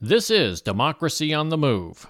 [0.00, 2.06] This is Democracy on the Move.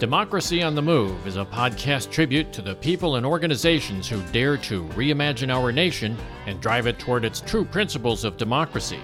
[0.00, 4.56] Democracy on the Move is a podcast tribute to the people and organizations who dare
[4.56, 9.00] to reimagine our nation and drive it toward its true principles of democracy.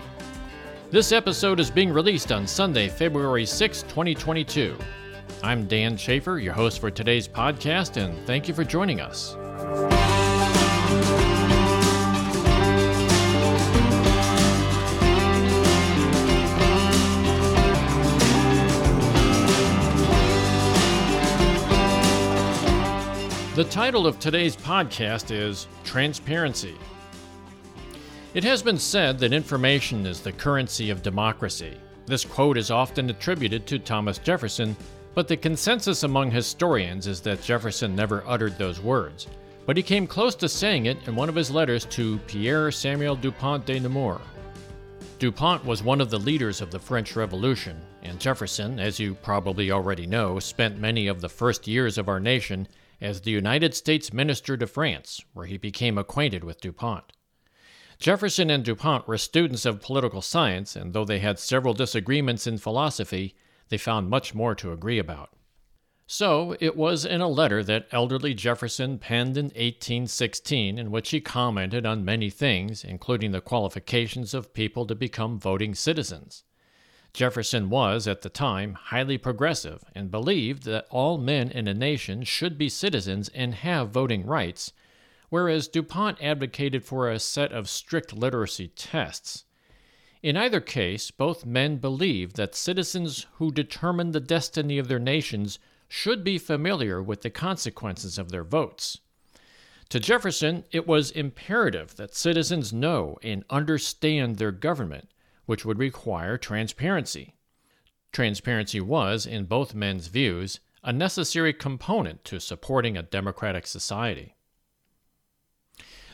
[0.91, 4.79] This episode is being released on Sunday, February 6, 2022.
[5.43, 9.37] I'm Dan Schaefer, your host for today's podcast, and thank you for joining us.
[23.55, 26.75] The title of today's podcast is Transparency.
[28.33, 31.77] It has been said that information is the currency of democracy.
[32.07, 34.75] This quote is often attributed to Thomas Jefferson,
[35.15, 39.27] but the consensus among historians is that Jefferson never uttered those words.
[39.67, 43.17] But he came close to saying it in one of his letters to Pierre Samuel
[43.17, 44.21] Dupont de Nemours.
[45.19, 49.71] Dupont was one of the leaders of the French Revolution, and Jefferson, as you probably
[49.71, 52.67] already know, spent many of the first years of our nation
[53.01, 57.13] as the United States Minister to France, where he became acquainted with DuPont.
[58.01, 62.59] Jefferson and DuPont were students of political science, and though they had several disagreements in
[62.59, 63.37] philosophy,
[63.73, 65.31] they found much more to agree about.
[66.07, 71.23] So, it was in a letter that elderly Jefferson penned in 1816 in which he
[71.23, 76.45] commented on many things, including the qualifications of people to become voting citizens.
[77.15, 82.25] Jefferson was, at the time, highly progressive and believed that all men in a nation
[82.25, 84.75] should be citizens and have voting rights,
[85.31, 89.47] whereas DuPont advocated for a set of strict literacy tests.
[90.23, 95.59] In either case, both men believed that citizens who determine the destiny of their nations
[95.89, 98.99] should be familiar with the consequences of their votes.
[99.89, 105.11] To Jefferson, it was imperative that citizens know and understand their government
[105.45, 107.35] which would require transparency.
[108.13, 114.37] Transparency was, in both men's views, a necessary component to supporting a democratic society.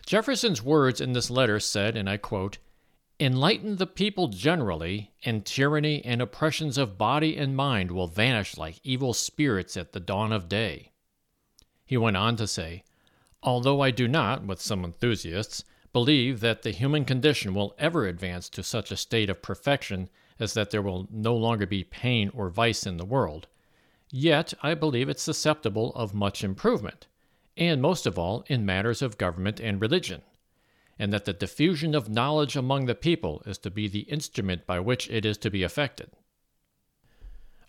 [0.07, 2.59] Jefferson's words in this letter said, and I quote,
[3.21, 8.79] Enlighten the people generally, and tyranny and oppressions of body and mind will vanish like
[8.85, 10.93] evil spirits at the dawn of day.
[11.85, 12.85] He went on to say,
[13.43, 18.49] Although I do not, with some enthusiasts, believe that the human condition will ever advance
[18.51, 22.51] to such a state of perfection as that there will no longer be pain or
[22.51, 23.49] vice in the world.
[24.11, 27.09] Yet I believe it susceptible of much improvement,
[27.57, 30.23] and most of all in matters of government and religion,
[30.99, 34.81] and that the diffusion of knowledge among the people is to be the instrument by
[34.81, 36.11] which it is to be effected.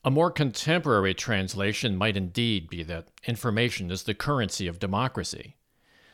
[0.04, 5.58] A more contemporary translation might indeed be that information is the currency of democracy.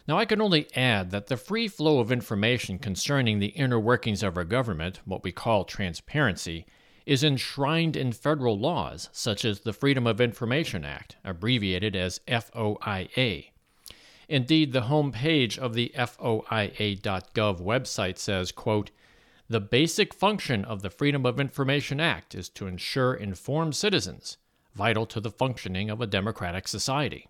[0.07, 4.21] Now, I can only add that the free flow of information concerning the inner workings
[4.21, 6.65] of our government, what we call transparency,
[7.05, 13.51] is enshrined in federal laws such as the Freedom of Information Act, abbreviated as FOIA.
[14.28, 18.91] Indeed, the home page of the FOIA.gov website says, quote,
[19.47, 24.38] the basic function of the Freedom of Information Act is to ensure informed citizens,
[24.74, 27.28] vital to the functioning of a democratic society.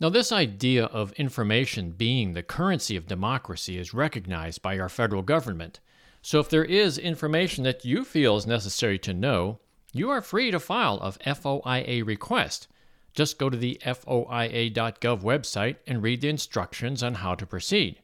[0.00, 5.20] Now, this idea of information being the currency of democracy is recognized by our federal
[5.20, 5.78] government.
[6.22, 9.60] So, if there is information that you feel is necessary to know,
[9.92, 12.66] you are free to file a FOIA request.
[13.14, 18.00] Just go to the FOIA.gov website and read the instructions on how to proceed.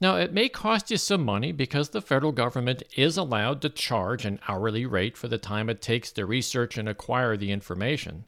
[0.00, 4.24] Now, it may cost you some money because the federal government is allowed to charge
[4.24, 8.24] an hourly rate for the time it takes to research and acquire the information.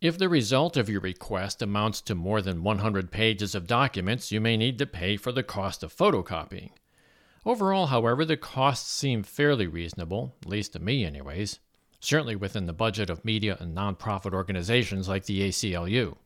[0.00, 4.40] If the result of your request amounts to more than 100 pages of documents, you
[4.40, 6.70] may need to pay for the cost of photocopying.
[7.44, 11.58] Overall, however, the costs seem fairly reasonable, at least to me, anyways,
[12.00, 16.16] certainly within the budget of media and nonprofit organizations like the ACLU.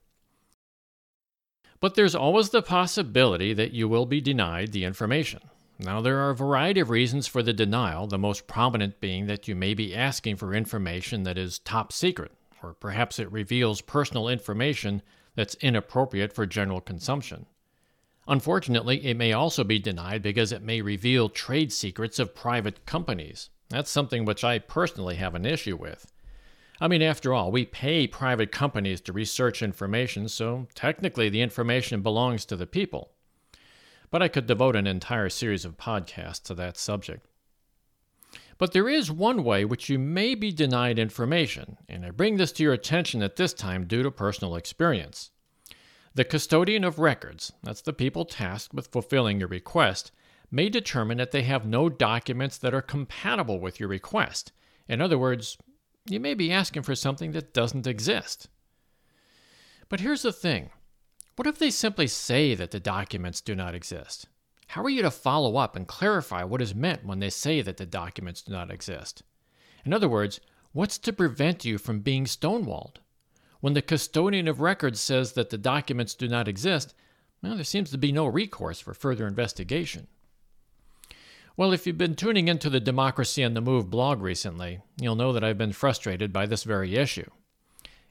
[1.80, 5.40] But there's always the possibility that you will be denied the information.
[5.78, 9.48] Now, there are a variety of reasons for the denial, the most prominent being that
[9.48, 12.32] you may be asking for information that is top secret,
[12.62, 15.02] or perhaps it reveals personal information
[15.34, 17.46] that's inappropriate for general consumption.
[18.28, 23.50] Unfortunately, it may also be denied because it may reveal trade secrets of private companies.
[23.72, 26.12] That's something which I personally have an issue with.
[26.78, 32.02] I mean, after all, we pay private companies to research information, so technically the information
[32.02, 33.12] belongs to the people.
[34.10, 37.26] But I could devote an entire series of podcasts to that subject.
[38.58, 42.52] But there is one way which you may be denied information, and I bring this
[42.52, 45.30] to your attention at this time due to personal experience.
[46.14, 50.12] The custodian of records, that's the people tasked with fulfilling your request,
[50.52, 54.52] may determine that they have no documents that are compatible with your request.
[54.86, 55.56] In other words,
[56.06, 58.48] you may be asking for something that doesn't exist.
[59.88, 60.70] But here's the thing
[61.36, 64.26] what if they simply say that the documents do not exist?
[64.68, 67.78] How are you to follow up and clarify what is meant when they say that
[67.78, 69.22] the documents do not exist?
[69.84, 70.40] In other words,
[70.72, 72.96] what's to prevent you from being stonewalled?
[73.60, 76.94] When the custodian of records says that the documents do not exist,
[77.42, 80.08] well, there seems to be no recourse for further investigation.
[81.54, 85.34] Well, if you've been tuning into the Democracy on the Move blog recently, you'll know
[85.34, 87.28] that I've been frustrated by this very issue.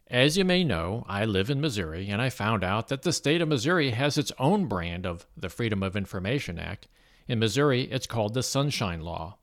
[0.06, 3.42] As you may know, I live in Missouri, and I found out that the state
[3.42, 6.88] of Missouri has its own brand of the Freedom of Information Act.
[7.28, 9.38] In Missouri, it's called the Sunshine Law.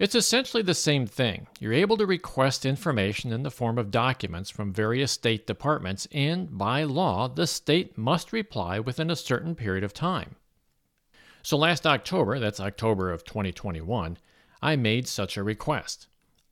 [0.00, 1.46] It's essentially the same thing.
[1.60, 6.58] You're able to request information in the form of documents from various state departments, and
[6.58, 10.34] by law, the state must reply within a certain period of time.
[11.42, 14.18] So last October, that's October of 2021,
[14.60, 16.06] I made such a request.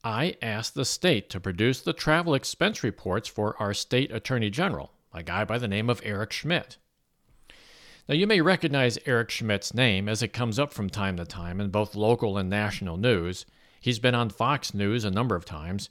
[0.05, 4.93] I asked the state to produce the travel expense reports for our state attorney general,
[5.12, 6.77] a guy by the name of Eric Schmitt.
[8.09, 11.61] Now, you may recognize Eric Schmitt's name as it comes up from time to time
[11.61, 13.47] in both local and national news.
[13.81, 15.91] He's been on Fox News a number of times.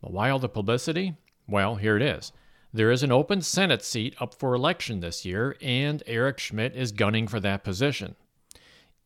[0.00, 1.16] But why all the publicity?
[1.48, 2.32] Well, here it is.
[2.72, 6.92] There is an open Senate seat up for election this year, and Eric Schmitt is
[6.92, 8.14] gunning for that position.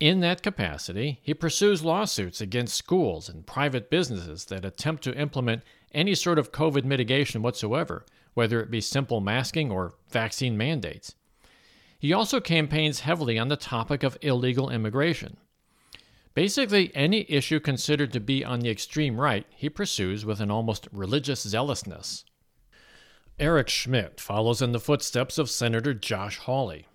[0.05, 5.63] In that capacity, he pursues lawsuits against schools and private businesses that attempt to implement
[5.95, 8.05] any sort of COVID mitigation whatsoever,
[8.35, 11.15] whether it be simple masking or vaccine mandates.
[11.99, 15.39] He also campaigns heavily on the topic of illegal immigration.
[16.35, 20.87] Basically, any issue considered to be on the extreme right, he pursues with an almost
[20.93, 22.27] religious zealousness.
[23.39, 26.89] Eric Schmitt follows in the footsteps of Senator Josh Hawley.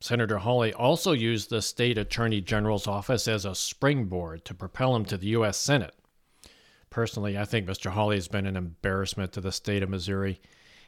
[0.00, 5.04] Senator Hawley also used the state attorney general's office as a springboard to propel him
[5.04, 5.58] to the U.S.
[5.58, 5.94] Senate.
[6.88, 7.90] Personally, I think Mr.
[7.90, 10.40] Hawley has been an embarrassment to the state of Missouri.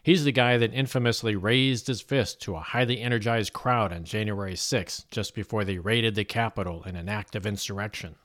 [0.02, 4.56] He's the guy that infamously raised his fist to a highly energized crowd on January
[4.56, 8.16] 6, just before they raided the Capitol in an act of insurrection.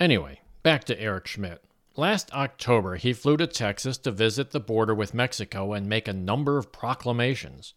[0.00, 1.64] Anyway, back to Eric Schmitt.
[1.96, 6.12] Last October, he flew to Texas to visit the border with Mexico and make a
[6.12, 7.74] number of proclamations.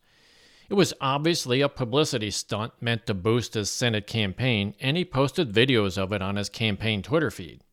[0.71, 5.51] It was obviously a publicity stunt meant to boost his Senate campaign, and he posted
[5.51, 7.65] videos of it on his campaign Twitter feed.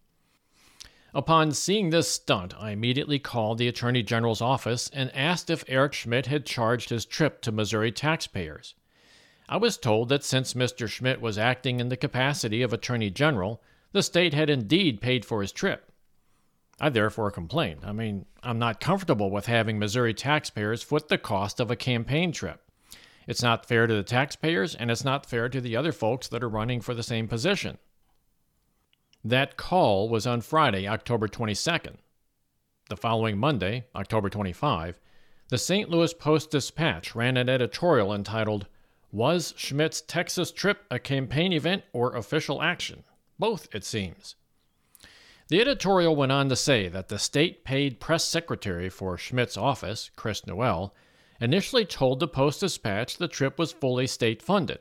[1.15, 5.93] Upon seeing this stunt, I immediately called the Attorney General's office and asked if Eric
[5.93, 8.75] Schmitt had charged his trip to Missouri taxpayers.
[9.49, 10.89] I was told that since Mr.
[10.89, 13.63] Schmitt was acting in the capacity of Attorney General,
[13.93, 15.93] the state had indeed paid for his trip.
[16.81, 17.83] I therefore complained.
[17.85, 22.33] I mean, I'm not comfortable with having Missouri taxpayers foot the cost of a campaign
[22.33, 22.61] trip.
[23.29, 26.43] It's not fair to the taxpayers, and it's not fair to the other folks that
[26.43, 27.77] are running for the same position.
[29.23, 31.97] That call was on Friday, October 22nd.
[32.89, 34.99] The following Monday, October 25,
[35.51, 35.91] the St.
[35.91, 38.67] Louis Post Dispatch ran an editorial entitled,
[39.13, 43.05] Was Schmitt's Texas Trip a Campaign Event or Official Action?
[43.39, 44.37] Both, it seems.
[45.49, 50.11] The editorial went on to say that the state paid press secretary for Schmitt's office,
[50.17, 50.95] Chris Nuelle,
[51.41, 54.81] initially told the Post Dispatch the trip was fully state funded.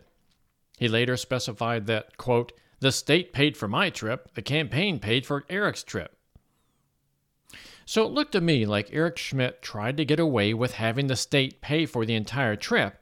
[0.78, 5.46] He later specified that, quote, the state paid for my trip, the campaign paid for
[5.50, 6.16] Eric's trip.
[7.86, 11.16] So it looked to me like Eric Schmitt tried to get away with having the
[11.16, 13.02] state pay for the entire trip,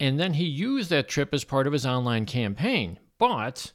[0.00, 2.98] and then he used that trip as part of his online campaign.
[3.16, 3.72] But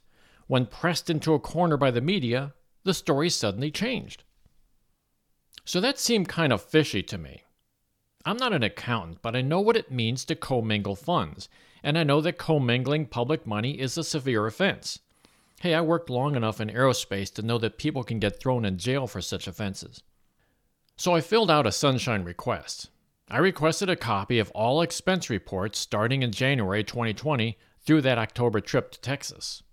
[0.48, 4.24] when pressed into a corner by the media, the story suddenly changed.
[5.64, 7.44] So that seemed kind of fishy to me.
[8.30, 11.50] I'm not an accountant, but I know what it means to commingle funds,
[11.82, 15.00] and I know that commingling public money is a severe offense.
[15.62, 18.78] Hey, I worked long enough in aerospace to know that people can get thrown in
[18.78, 20.04] jail for such offenses.
[20.96, 22.92] So I filled out a sunshine request.
[23.32, 28.62] I requested a copy of all expense reports starting in January 2020 through that October
[28.62, 29.64] trip to Texas.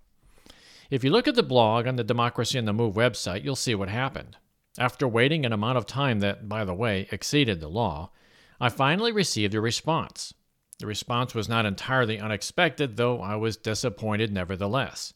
[0.88, 3.74] If you look at the blog on the Democracy in the Move website, you'll see
[3.74, 4.38] what happened.
[4.78, 8.12] After waiting an amount of time that, by the way, exceeded the law,
[8.60, 10.32] I finally received a response.
[10.78, 15.14] The response was not entirely unexpected, though I was disappointed nevertheless.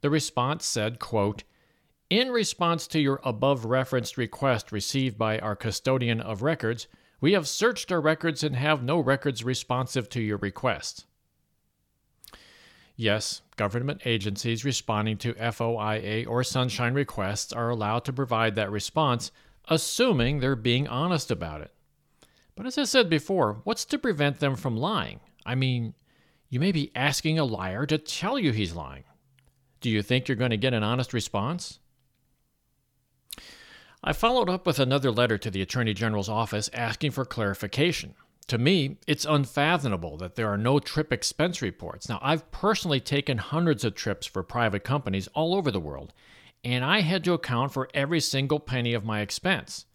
[0.00, 1.44] The response said, quote,
[2.08, 6.86] In response to your above referenced request received by our custodian of records,
[7.20, 11.06] we have searched our records and have no records responsive to your request.
[12.96, 19.32] Yes, government agencies responding to FOIA or sunshine requests are allowed to provide that response,
[19.68, 21.72] assuming they're being honest about it.
[22.60, 25.20] But as I said before, what's to prevent them from lying?
[25.46, 25.94] I mean,
[26.50, 29.04] you may be asking a liar to tell you he's lying.
[29.80, 31.78] Do you think you're going to get an honest response?
[34.04, 38.14] I followed up with another letter to the Attorney General's office asking for clarification.
[38.48, 42.10] To me, it's unfathomable that there are no trip expense reports.
[42.10, 46.12] Now, I've personally taken hundreds of trips for private companies all over the world,
[46.62, 49.86] and I had to account for every single penny of my expense.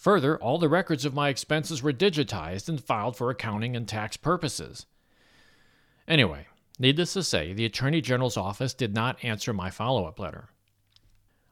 [0.00, 4.16] Further, all the records of my expenses were digitized and filed for accounting and tax
[4.16, 4.86] purposes.
[6.08, 6.46] Anyway,
[6.78, 10.48] needless to say, the Attorney General's office did not answer my follow up letter.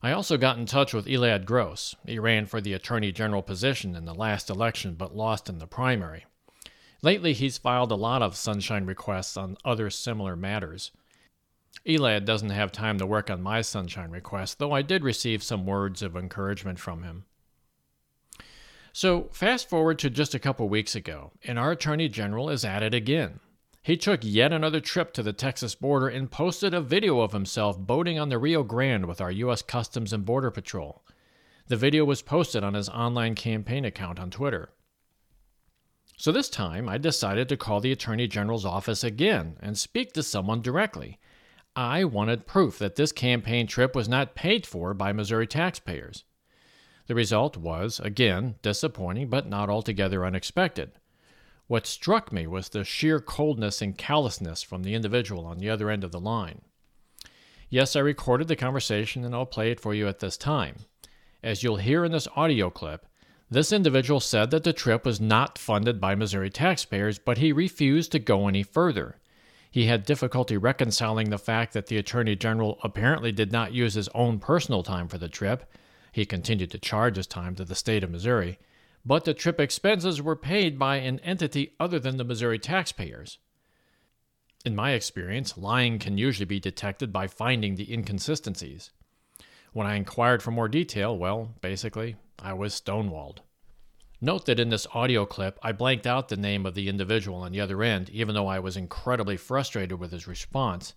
[0.03, 1.95] I also got in touch with Elad Gross.
[2.07, 5.67] He ran for the Attorney General position in the last election but lost in the
[5.67, 6.25] primary.
[7.03, 10.91] Lately, he's filed a lot of sunshine requests on other similar matters.
[11.85, 15.67] Elad doesn't have time to work on my sunshine request, though I did receive some
[15.67, 17.27] words of encouragement from him.
[18.93, 22.83] So, fast forward to just a couple weeks ago, and our Attorney General is at
[22.83, 23.41] it again.
[23.83, 27.79] He took yet another trip to the Texas border and posted a video of himself
[27.79, 29.63] boating on the Rio Grande with our U.S.
[29.63, 31.05] Customs and Border Patrol.
[31.69, 34.71] The video was posted on his online campaign account on Twitter.
[36.17, 40.23] So this time, I decided to call the Attorney General's office again and speak to
[40.23, 41.19] someone directly.
[41.77, 46.25] I wanted proof that this campaign trip was not paid for by Missouri taxpayers.
[47.09, 50.93] The result was, again, disappointing but not altogether unexpected.
[51.67, 55.91] What struck me was the sheer coldness and callousness from the individual on the other
[55.91, 56.61] end of the line.
[57.71, 60.77] Yes, I recorded the conversation and I'll play it for you at this time.
[61.43, 63.07] As you'll hear in this audio clip,
[63.51, 68.13] this individual said that the trip was not funded by Missouri taxpayers, but he refused
[68.13, 69.19] to go any further.
[69.71, 74.09] He had difficulty reconciling the fact that the Attorney General apparently did not use his
[74.15, 75.71] own personal time for the trip.
[76.19, 78.59] He continued to charge his time to the state of Missouri,
[79.07, 83.39] but the trip expenses were paid by an entity other than the Missouri taxpayers.
[84.65, 88.91] In my experience, lying can usually be detected by finding the inconsistencies.
[89.73, 93.37] When I inquired for more detail, well, basically, I was stonewalled.
[94.21, 97.53] Note that in this audio clip, I blanked out the name of the individual on
[97.53, 100.95] the other end, even though I was incredibly frustrated with his response.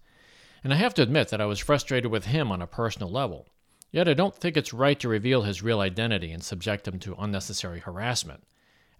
[0.63, 3.50] And I have to admit that I was frustrated with him on a personal level.
[3.91, 7.15] Yet I don't think it's right to reveal his real identity and subject him to
[7.19, 8.43] unnecessary harassment.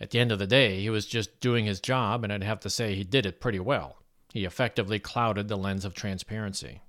[0.01, 2.59] At the end of the day, he was just doing his job, and I'd have
[2.61, 3.97] to say he did it pretty well.
[4.33, 6.81] He effectively clouded the lens of transparency.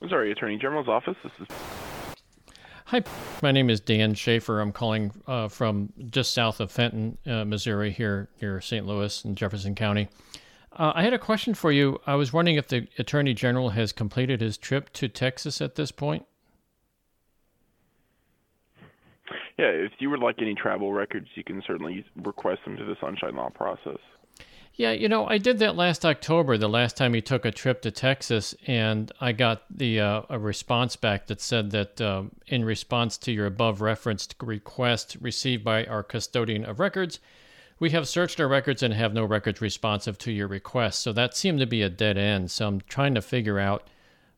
[0.00, 1.16] Missouri Attorney General's office.
[1.22, 1.56] This is
[2.86, 3.02] Hi,
[3.42, 4.60] my name is Dan Schaefer.
[4.60, 8.86] I'm calling uh, from just south of Fenton, uh, Missouri, here near St.
[8.86, 10.08] Louis in Jefferson County.
[10.72, 12.00] Uh, I had a question for you.
[12.06, 15.90] I was wondering if the Attorney General has completed his trip to Texas at this
[15.90, 16.24] point.
[19.58, 22.96] Yeah, if you would like any travel records, you can certainly request them to the
[23.00, 23.98] Sunshine Law process.
[24.74, 27.82] Yeah, you know, I did that last October, the last time you took a trip
[27.82, 32.64] to Texas, and I got the uh, a response back that said that uh, in
[32.64, 37.18] response to your above referenced request received by our custodian of records,
[37.80, 41.02] we have searched our records and have no records responsive to your request.
[41.02, 42.52] So that seemed to be a dead end.
[42.52, 43.88] So I'm trying to figure out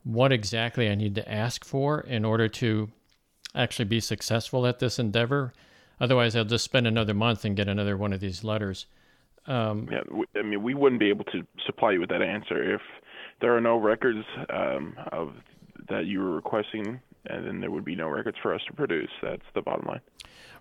[0.05, 2.91] what exactly I need to ask for in order to
[3.55, 5.53] actually be successful at this endeavor.
[6.01, 8.87] Otherwise, I'll just spend another month and get another one of these letters.
[9.47, 10.01] Um, yeah,
[10.37, 12.81] I mean, we wouldn't be able to supply you with that answer if
[13.41, 15.33] there are no records um, of
[15.89, 19.11] that you were requesting, and then there would be no records for us to produce.
[19.23, 20.01] That's the bottom line.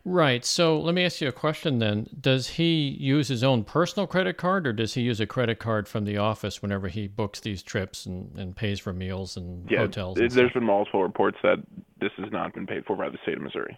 [0.05, 0.45] Right.
[0.45, 2.07] So let me ask you a question then.
[2.19, 5.87] Does he use his own personal credit card, or does he use a credit card
[5.87, 9.79] from the office whenever he books these trips and, and pays for meals and yeah,
[9.79, 10.17] hotels?
[10.17, 11.59] Yeah, there's been multiple reports that
[11.99, 13.77] this has not been paid for by the state of Missouri.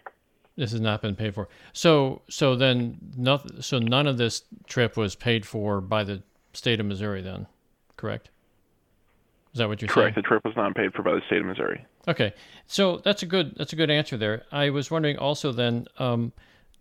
[0.56, 1.48] This has not been paid for.
[1.72, 3.62] So so then nothing.
[3.62, 7.22] So none of this trip was paid for by the state of Missouri.
[7.22, 7.46] Then,
[7.96, 8.30] correct?
[9.52, 10.14] Is that what you're correct.
[10.14, 10.14] saying?
[10.14, 10.16] Correct.
[10.16, 11.84] The trip was not paid for by the state of Missouri.
[12.08, 12.34] Okay,
[12.66, 14.44] so that's a good that's a good answer there.
[14.52, 15.86] I was wondering also then.
[15.98, 16.32] Um,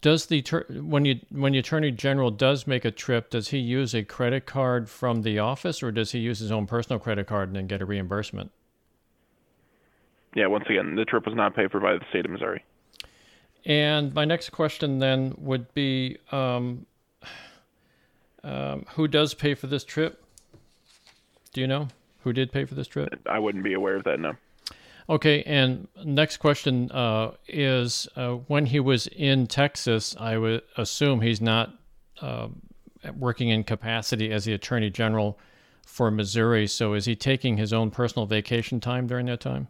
[0.02, 0.42] does the
[0.82, 4.48] when you when the attorney general does make a trip, does he use a credit
[4.48, 7.68] card from the office, or does he use his own personal credit card and then
[7.68, 8.52] get a reimbursement?
[10.36, 12.64] Yeah, once again, the trip was not paid for by the state of Missouri.
[13.66, 16.86] And my next question then would be um,
[18.44, 20.24] um, who does pay for this trip?
[21.54, 21.90] Do you know
[22.24, 23.10] who did pay for this trip?
[23.30, 24.34] I wouldn't be aware of that, no.
[25.10, 31.22] Okay, and next question uh, is uh, when he was in Texas, I would assume
[31.22, 31.76] he's not
[32.22, 32.48] uh,
[33.18, 35.38] working in capacity as the Attorney General
[35.86, 36.68] for Missouri.
[36.68, 39.68] So is he taking his own personal vacation time during that time?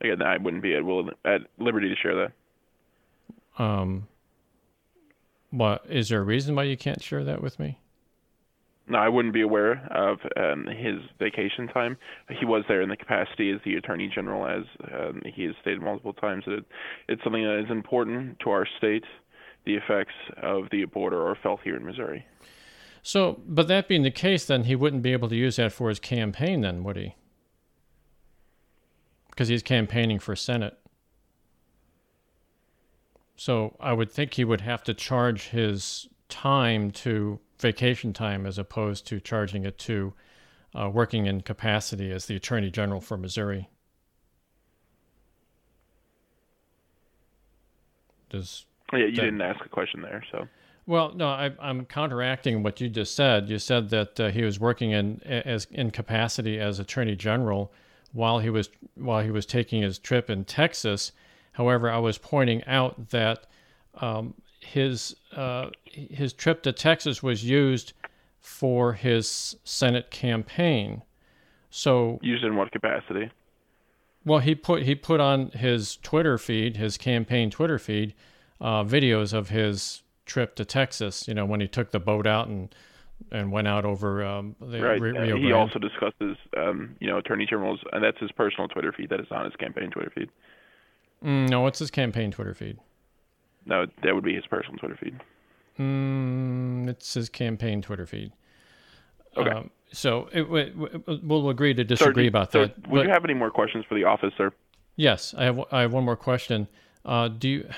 [0.00, 3.62] Again, I wouldn't be at will at liberty to share that.
[3.62, 4.06] Um,
[5.50, 7.78] what is there a reason why you can't share that with me?
[8.90, 11.98] No, I wouldn't be aware of um, his vacation time.
[12.30, 14.64] He was there in the capacity as the Attorney General, as
[14.94, 16.64] um, he has stated multiple times that it,
[17.08, 19.04] it's something that is important to our state.
[19.66, 22.24] The effects of the border are felt here in Missouri.
[23.02, 25.90] So, but that being the case, then he wouldn't be able to use that for
[25.90, 27.14] his campaign, then would he?
[29.38, 30.76] Because he's campaigning for Senate.
[33.36, 38.58] So I would think he would have to charge his time to vacation time as
[38.58, 40.12] opposed to charging it to
[40.74, 43.68] uh, working in capacity as the Attorney General for Missouri.
[48.30, 50.48] Does yeah, you that, didn't ask a question there, so.
[50.84, 53.48] Well, no, I, am counteracting what you just said.
[53.48, 57.72] You said that uh, he was working in as in capacity as Attorney General
[58.12, 61.12] while he was while he was taking his trip in Texas.
[61.52, 63.46] However, I was pointing out that
[64.00, 67.92] um, his uh, his trip to Texas was used
[68.40, 71.02] for his Senate campaign.
[71.70, 73.30] So used in what capacity?
[74.24, 78.14] Well, he put he put on his Twitter feed, his campaign Twitter feed,
[78.60, 81.28] uh, videos of his trip to Texas.
[81.28, 82.74] You know, when he took the boat out and
[83.30, 85.00] and went out over um, the right.
[85.00, 85.38] Rio Grande.
[85.38, 89.10] He also discusses, um, you know, Attorney General's, and that's his personal Twitter feed.
[89.10, 90.30] That is not his campaign Twitter feed.
[91.24, 92.78] Mm, no, what's his campaign Twitter feed?
[93.66, 95.20] No, that would be his personal Twitter feed.
[95.78, 98.32] Mm, it's his campaign Twitter feed.
[99.36, 99.50] Okay.
[99.50, 102.88] Um, so it, it, we'll agree to disagree sir, about sir, that.
[102.88, 104.52] Would but, you have any more questions for the office, sir?
[104.96, 105.60] Yes, I have.
[105.70, 106.66] I have one more question.
[107.04, 107.68] Uh, do you,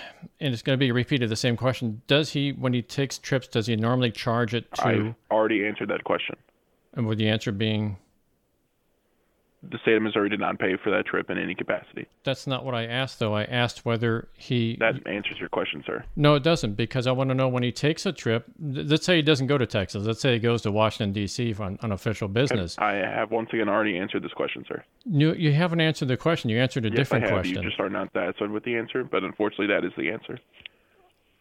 [0.40, 2.02] and it's going to be repeated the same question.
[2.06, 4.82] Does he, when he takes trips, does he normally charge it to?
[4.82, 6.36] I already answered that question.
[6.94, 7.98] And with the answer being
[9.62, 12.06] the state of Missouri did not pay for that trip in any capacity.
[12.24, 13.34] That's not what I asked, though.
[13.34, 14.76] I asked whether he.
[14.80, 16.04] That answers your question, sir.
[16.16, 18.46] No, it doesn't, because I want to know when he takes a trip.
[18.58, 20.06] Let's say he doesn't go to Texas.
[20.06, 21.54] Let's say he goes to Washington D.C.
[21.60, 22.76] on, on official business.
[22.78, 24.82] I have once again already answered this question, sir.
[25.04, 26.49] You you haven't answered the question.
[26.49, 27.36] You answered a yes, different I have.
[27.36, 27.62] question.
[27.62, 30.38] You just are not satisfied with the answer, but unfortunately, that is the answer.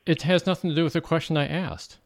[0.05, 1.99] It has nothing to do with the question I asked.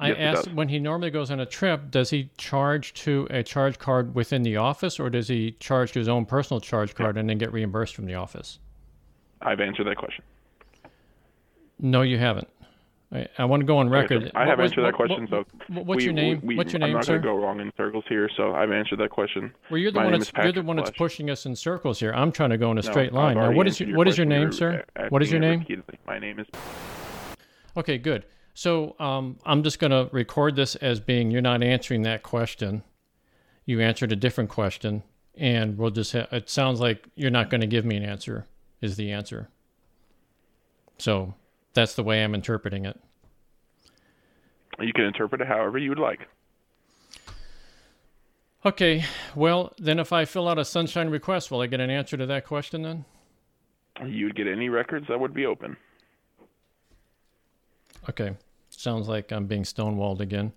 [0.00, 3.42] I yes, asked when he normally goes on a trip, does he charge to a
[3.42, 7.16] charge card within the office or does he charge to his own personal charge card
[7.16, 8.60] and then get reimbursed from the office?
[9.42, 10.24] I've answered that question.
[11.80, 12.48] No, you haven't.
[13.10, 14.30] I, I want to go on record.
[14.34, 15.26] I have answered that question.
[15.30, 16.40] What, so what's we, your name?
[16.44, 18.70] We, what's your name, I'm not going to go wrong in circles here, so I've
[18.70, 19.52] answered that question.
[19.70, 22.12] Well, you're the My one that's you're the one that's pushing us in circles here.
[22.12, 23.36] I'm trying to go in a No, straight line.
[23.36, 24.84] Now, what is answered your, what is your name, sir?
[25.08, 25.64] What is your name?
[26.06, 26.46] My name is.
[27.76, 28.24] Okay, good.
[28.58, 32.82] So um, I'm just going to record this as being you're not answering that question.
[33.66, 35.04] You answered a different question,
[35.36, 36.10] and we'll just.
[36.12, 38.46] Ha- it sounds like you're not going to give me an answer.
[38.80, 39.48] Is the answer?
[40.98, 41.34] So
[41.72, 42.98] that's the way I'm interpreting it.
[44.80, 46.26] You can interpret it however you would like.
[48.66, 49.04] Okay.
[49.36, 52.26] Well, then if I fill out a sunshine request, will I get an answer to
[52.26, 53.04] that question then?
[54.04, 55.76] You would get any records that would be open.
[58.08, 58.34] Okay.
[58.78, 60.52] Sounds like I'm being stonewalled again.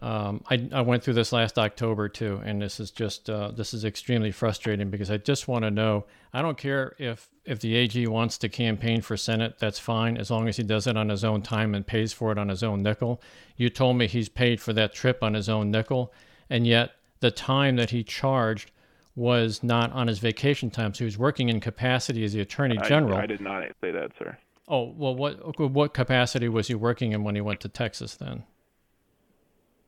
[0.00, 3.74] Um, I, I went through this last October too, and this is just uh, this
[3.74, 6.06] is extremely frustrating because I just want to know.
[6.32, 10.30] I don't care if if the AG wants to campaign for Senate, that's fine as
[10.30, 12.62] long as he does it on his own time and pays for it on his
[12.62, 13.20] own nickel.
[13.56, 16.12] You told me he's paid for that trip on his own nickel,
[16.48, 18.70] and yet the time that he charged
[19.16, 22.78] was not on his vacation time, so he was working in capacity as the Attorney
[22.86, 23.18] General.
[23.18, 24.38] I, I did not say that, sir.
[24.68, 28.44] Oh well, what what capacity was he working in when he went to Texas then?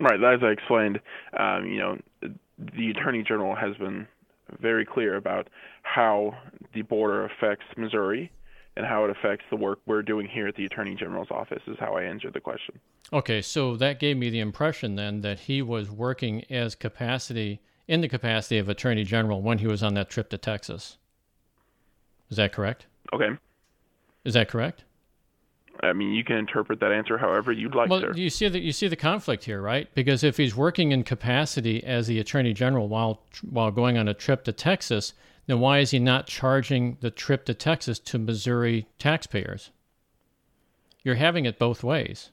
[0.00, 1.00] Right, as I explained,
[1.38, 1.98] um, you know,
[2.58, 4.06] the Attorney General has been
[4.58, 5.48] very clear about
[5.82, 6.34] how
[6.72, 8.32] the border affects Missouri
[8.76, 11.62] and how it affects the work we're doing here at the Attorney General's office.
[11.66, 12.80] Is how I answered the question.
[13.12, 18.00] Okay, so that gave me the impression then that he was working as capacity in
[18.00, 20.96] the capacity of Attorney General when he was on that trip to Texas.
[22.30, 22.86] Is that correct?
[23.12, 23.36] Okay.
[24.24, 24.84] Is that correct?
[25.82, 28.12] I mean, you can interpret that answer however you'd like, well, sir.
[28.14, 29.88] you see that you see the conflict here, right?
[29.94, 34.14] Because if he's working in capacity as the Attorney General while while going on a
[34.14, 35.14] trip to Texas,
[35.46, 39.70] then why is he not charging the trip to Texas to Missouri taxpayers?
[41.02, 42.30] You're having it both ways.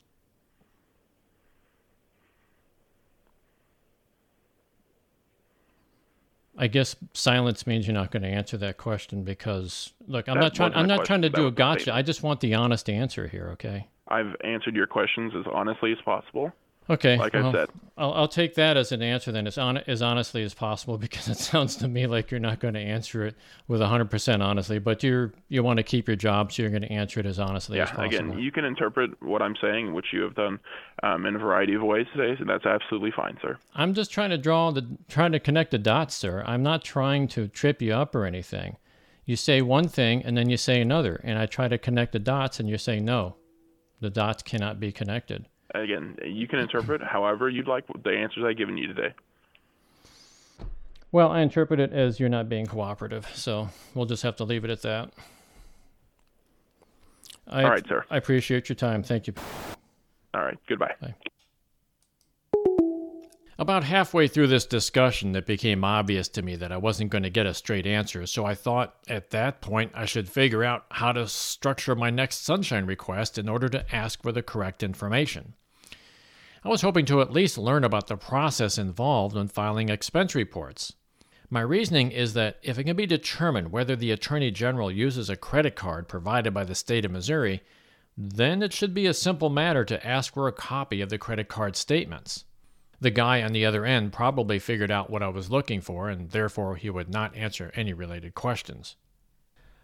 [6.57, 10.41] I guess silence means you're not going to answer that question because look, I'm That
[10.41, 10.73] not trying.
[10.73, 11.93] I'm not trying to do a gotcha.
[11.93, 13.49] I just want the honest answer here.
[13.53, 13.87] Okay.
[14.07, 16.51] I've answered your questions as honestly as possible.
[16.89, 17.17] Okay.
[17.17, 20.01] Like well, I said, I'll, I'll take that as an answer then, as, on, as
[20.01, 23.35] honestly as possible, because it sounds to me like you're not going to answer it
[23.67, 26.91] with 100% honestly, but you're you want to keep your job, so you're going to
[26.91, 27.95] answer it as honestly as yeah.
[27.95, 28.31] possible.
[28.31, 30.59] Again, you can interpret what I'm saying, which you have done
[31.03, 33.57] um, in a variety of ways today, and that's absolutely fine, sir.
[33.75, 36.43] I'm just trying to draw the trying to connect the dots, sir.
[36.45, 38.77] I'm not trying to trip you up or anything.
[39.25, 42.19] You say one thing and then you say another, and I try to connect the
[42.19, 43.35] dots, and you say no,
[43.99, 45.47] the dots cannot be connected.
[45.73, 49.13] Again, you can interpret however you'd like the answers I've given you today.
[51.11, 54.63] Well, I interpret it as you're not being cooperative, so we'll just have to leave
[54.65, 55.11] it at that.
[57.47, 58.05] I, All right, sir.
[58.09, 59.03] I appreciate your time.
[59.03, 59.33] Thank you.
[60.33, 60.95] All right, goodbye.
[63.59, 67.31] About halfway through this discussion, it became obvious to me that I wasn't going to
[67.31, 71.11] get a straight answer, so I thought at that point I should figure out how
[71.11, 75.55] to structure my next sunshine request in order to ask for the correct information.
[76.63, 80.93] I was hoping to at least learn about the process involved when filing expense reports.
[81.49, 85.35] My reasoning is that if it can be determined whether the Attorney General uses a
[85.35, 87.63] credit card provided by the state of Missouri,
[88.15, 91.47] then it should be a simple matter to ask for a copy of the credit
[91.47, 92.43] card statements.
[92.99, 96.31] The guy on the other end probably figured out what I was looking for, and
[96.31, 98.95] therefore he would not answer any related questions.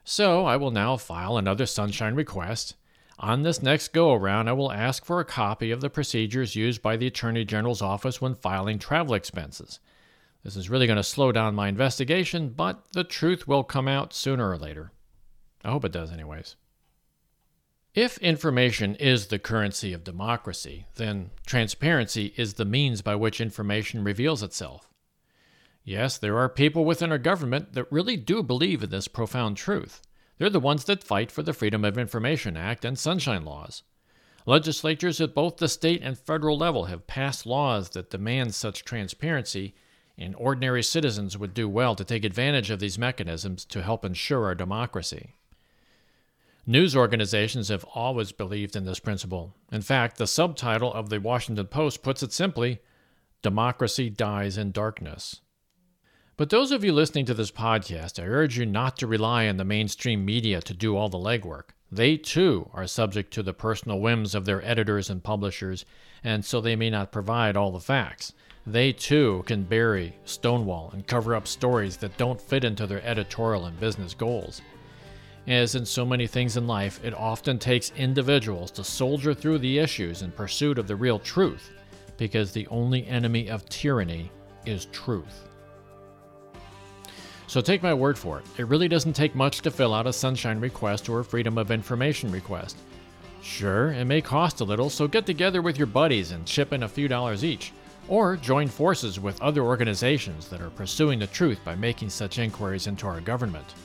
[0.03, 2.75] So I will now file another sunshine request.
[3.19, 6.81] On this next go around, I will ask for a copy of the procedures used
[6.81, 9.79] by the Attorney General's office when filing travel expenses.
[10.43, 14.13] This is really going to slow down my investigation, but the truth will come out
[14.13, 14.91] sooner or later.
[15.63, 16.55] I hope it does, anyways.
[17.95, 24.03] If information is the currency of democracy, then transparency is the means by which information
[24.03, 24.89] reveals itself.
[25.83, 30.01] Yes, there are people within our government that really do believe in this profound truth.
[30.39, 33.83] They're the ones that fight for the Freedom of Information Act and Sunshine Laws.
[34.47, 39.75] Legislatures at both the state and federal level have passed laws that demand such transparency,
[40.17, 44.45] and ordinary citizens would do well to take advantage of these mechanisms to help ensure
[44.45, 45.35] our democracy.
[46.65, 49.53] News organizations have always believed in this principle.
[49.69, 52.79] In fact, the subtitle of the Washington Post puts it simply
[53.41, 55.41] Democracy Dies in Darkness.
[56.37, 59.57] But those of you listening to this podcast, I urge you not to rely on
[59.57, 61.71] the mainstream media to do all the legwork.
[61.91, 65.83] They too are subject to the personal whims of their editors and publishers,
[66.23, 68.31] and so they may not provide all the facts.
[68.65, 73.65] They too can bury, stonewall, and cover up stories that don't fit into their editorial
[73.65, 74.61] and business goals.
[75.47, 79.77] As in so many things in life, it often takes individuals to soldier through the
[79.77, 81.69] issues in pursuit of the real truth,
[82.17, 84.31] because the only enemy of tyranny
[84.65, 85.49] is truth.
[87.47, 90.13] So take my word for it, it really doesn't take much to fill out a
[90.13, 92.77] sunshine request or a freedom of information request.
[93.41, 96.83] Sure, it may cost a little, so get together with your buddies and chip in
[96.83, 97.73] a few dollars each,
[98.07, 102.87] or join forces with other organizations that are pursuing the truth by making such inquiries
[102.87, 103.75] into our government.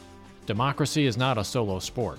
[0.48, 2.18] Democracy is not a solo sport.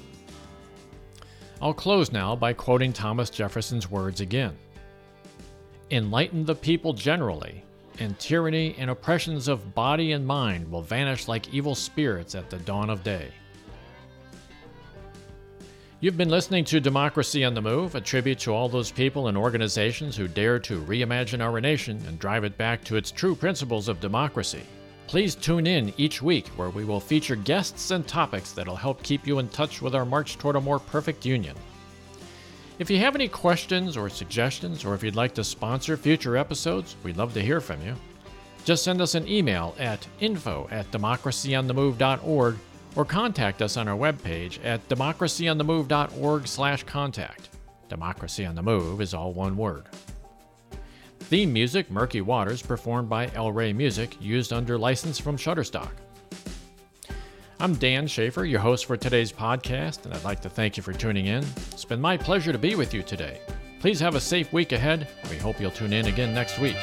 [1.64, 4.56] I'll close now by quoting Thomas Jefferson's words again
[5.90, 7.64] Enlighten the people generally,
[7.98, 12.60] and tyranny and oppressions of body and mind will vanish like evil spirits at the
[12.60, 13.32] dawn of day.
[16.00, 19.36] You've been listening to Democracy on the Move, a tribute to all those people and
[19.36, 23.88] organizations who dare to reimagine our nation and drive it back to its true principles
[23.88, 24.62] of democracy.
[25.10, 29.26] Please tune in each week where we will feature guests and topics that'll help keep
[29.26, 31.56] you in touch with our march toward a more perfect union.
[32.78, 36.96] If you have any questions or suggestions, or if you'd like to sponsor future episodes,
[37.02, 37.96] we'd love to hear from you.
[38.66, 42.58] Just send us an email at info at democracyonthemove.org
[42.96, 47.50] or contact us on our webpage at democracyonthemove.org slash contact.
[47.90, 49.88] Democracy on the Move is all one word.
[51.30, 55.92] Theme music, Murky Waters, performed by El Rey Music, used under license from Shutterstock.
[57.60, 60.92] I'm Dan Schaefer, your host for today's podcast, and I'd like to thank you for
[60.92, 61.46] tuning in.
[61.72, 63.42] It's been my pleasure to be with you today.
[63.80, 66.78] Please have a safe week ahead, we hope you'll tune in again next week.